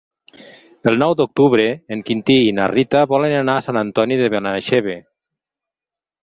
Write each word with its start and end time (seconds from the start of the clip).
El 0.91 0.95
nou 1.01 1.11
d'octubre 1.19 1.67
en 1.95 2.01
Quintí 2.07 2.37
i 2.45 2.55
na 2.61 2.65
Rita 2.71 3.03
volen 3.13 3.37
anar 3.43 3.59
a 3.59 3.67
Sant 3.69 3.81
Antoni 3.83 4.19
de 4.23 4.31
Benaixeve. 4.37 4.97